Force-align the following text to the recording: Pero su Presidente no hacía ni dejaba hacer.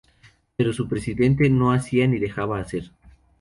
Pero 0.55 0.73
su 0.73 0.87
Presidente 0.87 1.47
no 1.51 1.71
hacía 1.73 2.07
ni 2.07 2.17
dejaba 2.17 2.59
hacer. 2.59 2.89